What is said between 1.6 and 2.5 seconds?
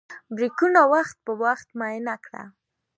معاینه کړه.